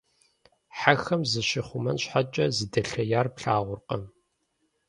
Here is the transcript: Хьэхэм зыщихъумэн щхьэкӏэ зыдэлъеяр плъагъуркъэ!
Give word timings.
Хьэхэм 0.77 1.21
зыщихъумэн 1.31 1.97
щхьэкӏэ 2.01 2.45
зыдэлъеяр 2.55 3.27
плъагъуркъэ! 3.35 3.97